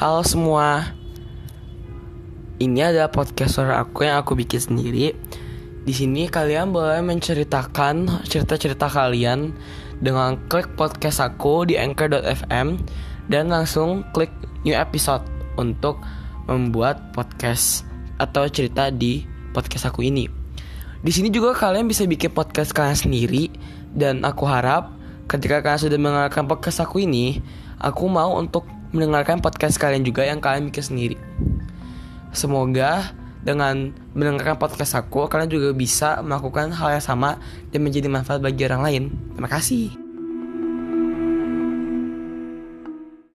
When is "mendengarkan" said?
26.00-26.48, 28.90-29.38, 34.12-34.60